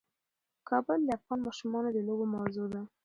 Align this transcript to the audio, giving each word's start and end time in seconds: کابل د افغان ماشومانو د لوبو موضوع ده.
کابل 0.69 0.99
د 1.05 1.09
افغان 1.17 1.39
ماشومانو 1.47 1.89
د 1.93 1.97
لوبو 2.07 2.25
موضوع 2.35 2.65
ده. 2.73 2.81